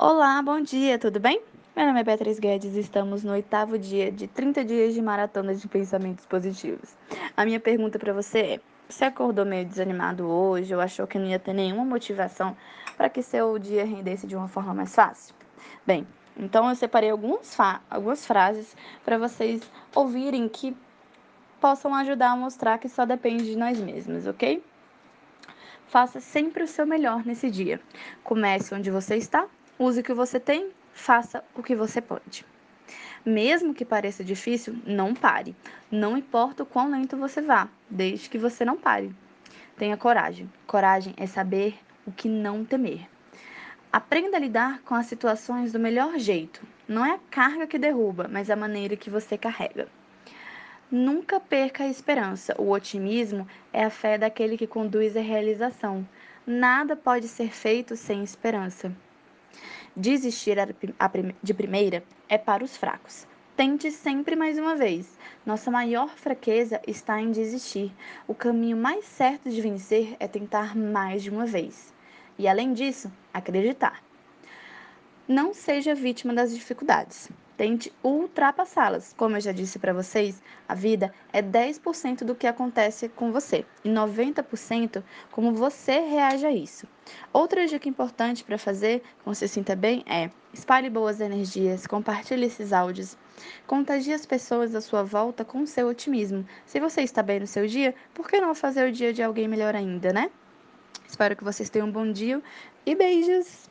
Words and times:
Olá, 0.00 0.40
bom 0.40 0.60
dia, 0.60 0.96
tudo 0.96 1.18
bem? 1.18 1.42
Meu 1.74 1.84
nome 1.84 1.98
é 1.98 2.04
Beatriz 2.04 2.38
Guedes 2.38 2.76
e 2.76 2.78
estamos 2.78 3.24
no 3.24 3.32
oitavo 3.32 3.76
dia 3.76 4.12
de 4.12 4.28
30 4.28 4.64
dias 4.64 4.94
de 4.94 5.02
maratona 5.02 5.56
de 5.56 5.66
pensamentos 5.66 6.24
positivos. 6.24 6.96
A 7.36 7.44
minha 7.44 7.58
pergunta 7.58 7.98
para 7.98 8.12
você 8.12 8.38
é: 8.38 8.60
você 8.88 9.06
acordou 9.06 9.44
meio 9.44 9.66
desanimado 9.66 10.24
hoje 10.24 10.72
ou 10.72 10.80
achou 10.80 11.04
que 11.04 11.18
não 11.18 11.26
ia 11.26 11.40
ter 11.40 11.52
nenhuma 11.52 11.84
motivação 11.84 12.56
para 12.96 13.08
que 13.08 13.20
seu 13.22 13.58
dia 13.58 13.84
rendesse 13.84 14.24
de 14.24 14.36
uma 14.36 14.46
forma 14.46 14.72
mais 14.72 14.94
fácil? 14.94 15.34
Bem, 15.84 16.06
então 16.36 16.68
eu 16.68 16.76
separei 16.76 17.10
algumas, 17.10 17.58
algumas 17.90 18.24
frases 18.24 18.76
para 19.04 19.18
vocês 19.18 19.68
ouvirem 19.96 20.48
que 20.48 20.76
possam 21.60 21.92
ajudar 21.96 22.30
a 22.30 22.36
mostrar 22.36 22.78
que 22.78 22.88
só 22.88 23.04
depende 23.04 23.46
de 23.46 23.56
nós 23.56 23.80
mesmos, 23.80 24.28
ok? 24.28 24.62
Faça 25.88 26.20
sempre 26.20 26.62
o 26.62 26.68
seu 26.68 26.86
melhor 26.86 27.26
nesse 27.26 27.50
dia. 27.50 27.80
Comece 28.22 28.72
onde 28.74 28.92
você 28.92 29.16
está, 29.16 29.48
use 29.78 30.00
o 30.00 30.02
que 30.02 30.12
você 30.12 30.40
tem, 30.40 30.70
faça 30.92 31.44
o 31.54 31.62
que 31.62 31.74
você 31.74 32.00
pode. 32.00 32.44
Mesmo 33.24 33.74
que 33.74 33.84
pareça 33.84 34.24
difícil, 34.24 34.76
não 34.86 35.14
pare. 35.14 35.54
Não 35.90 36.16
importa 36.16 36.62
o 36.62 36.66
quão 36.66 36.90
lento 36.90 37.16
você 37.16 37.40
vá, 37.40 37.68
desde 37.88 38.28
que 38.28 38.38
você 38.38 38.64
não 38.64 38.76
pare. 38.76 39.14
Tenha 39.76 39.96
coragem. 39.96 40.50
Coragem 40.66 41.14
é 41.16 41.26
saber 41.26 41.78
o 42.06 42.12
que 42.12 42.28
não 42.28 42.64
temer. 42.64 43.06
Aprenda 43.92 44.36
a 44.36 44.40
lidar 44.40 44.82
com 44.82 44.94
as 44.94 45.06
situações 45.06 45.72
do 45.72 45.78
melhor 45.78 46.18
jeito. 46.18 46.62
Não 46.86 47.04
é 47.04 47.12
a 47.12 47.20
carga 47.30 47.66
que 47.66 47.78
derruba, 47.78 48.28
mas 48.30 48.50
a 48.50 48.56
maneira 48.56 48.96
que 48.96 49.10
você 49.10 49.38
carrega. 49.38 49.88
Nunca 50.90 51.38
perca 51.38 51.84
a 51.84 51.88
esperança. 51.88 52.54
O 52.58 52.70
otimismo 52.70 53.46
é 53.72 53.84
a 53.84 53.90
fé 53.90 54.16
daquele 54.16 54.56
que 54.56 54.66
conduz 54.66 55.16
à 55.16 55.20
realização. 55.20 56.06
Nada 56.46 56.96
pode 56.96 57.28
ser 57.28 57.50
feito 57.50 57.94
sem 57.94 58.22
esperança. 58.22 58.90
Desistir 60.00 60.56
de 61.42 61.52
primeira 61.52 62.04
é 62.28 62.38
para 62.38 62.62
os 62.62 62.76
fracos. 62.76 63.26
Tente 63.56 63.90
sempre 63.90 64.36
mais 64.36 64.56
uma 64.56 64.76
vez. 64.76 65.18
Nossa 65.44 65.72
maior 65.72 66.10
fraqueza 66.10 66.80
está 66.86 67.20
em 67.20 67.32
desistir. 67.32 67.92
O 68.24 68.32
caminho 68.32 68.76
mais 68.76 69.04
certo 69.04 69.50
de 69.50 69.60
vencer 69.60 70.16
é 70.20 70.28
tentar 70.28 70.76
mais 70.76 71.24
de 71.24 71.30
uma 71.30 71.46
vez. 71.46 71.92
E 72.38 72.46
além 72.46 72.72
disso, 72.72 73.10
acreditar. 73.34 74.00
Não 75.26 75.52
seja 75.52 75.96
vítima 75.96 76.32
das 76.32 76.54
dificuldades. 76.54 77.28
Tente 77.58 77.92
ultrapassá-las. 78.04 79.12
Como 79.16 79.36
eu 79.36 79.40
já 79.40 79.50
disse 79.50 79.80
para 79.80 79.92
vocês, 79.92 80.40
a 80.68 80.76
vida 80.76 81.12
é 81.32 81.42
10% 81.42 82.18
do 82.18 82.36
que 82.36 82.46
acontece 82.46 83.08
com 83.08 83.32
você 83.32 83.66
e 83.84 83.88
90% 83.88 85.02
como 85.32 85.52
você 85.52 85.98
reage 85.98 86.46
a 86.46 86.52
isso. 86.52 86.86
Outra 87.32 87.66
dica 87.66 87.88
importante 87.88 88.44
para 88.44 88.58
fazer 88.58 89.02
com 89.24 89.34
se 89.34 89.48
sinta 89.48 89.74
bem 89.74 90.04
é 90.06 90.30
espalhe 90.54 90.88
boas 90.88 91.20
energias, 91.20 91.84
compartilhe 91.84 92.46
esses 92.46 92.72
áudios, 92.72 93.18
contagie 93.66 94.12
as 94.12 94.24
pessoas 94.24 94.72
à 94.76 94.80
sua 94.80 95.02
volta 95.02 95.44
com 95.44 95.66
seu 95.66 95.88
otimismo. 95.88 96.46
Se 96.64 96.78
você 96.78 97.02
está 97.02 97.24
bem 97.24 97.40
no 97.40 97.46
seu 97.48 97.66
dia, 97.66 97.92
por 98.14 98.28
que 98.28 98.40
não 98.40 98.54
fazer 98.54 98.88
o 98.88 98.92
dia 98.92 99.12
de 99.12 99.20
alguém 99.20 99.48
melhor 99.48 99.74
ainda, 99.74 100.12
né? 100.12 100.30
Espero 101.08 101.34
que 101.34 101.42
vocês 101.42 101.68
tenham 101.68 101.88
um 101.88 101.92
bom 101.92 102.12
dia 102.12 102.40
e 102.86 102.94
beijos! 102.94 103.68